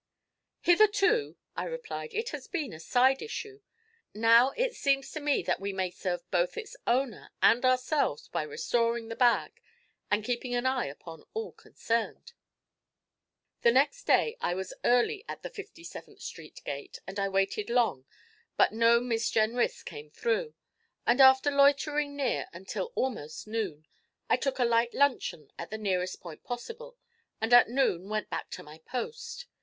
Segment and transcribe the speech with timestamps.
[0.61, 3.61] 'Hitherto,' I replied, 'it has been a side issue;
[4.15, 8.41] now it seems to me that we may serve both its owner and ourselves by
[8.41, 9.61] restoring the bag,
[10.09, 12.33] and keeping an eye upon all concerned.'
[13.61, 17.69] The next day I was early at the Fifty seventh Street gate, and I waited
[17.69, 18.05] long,
[18.57, 20.55] but no Miss Jenrys came through;
[21.05, 23.85] and after loitering near until almost noon,
[24.31, 26.97] I took a light luncheon at the nearest point possible,
[27.39, 29.45] and at noon went back to my post.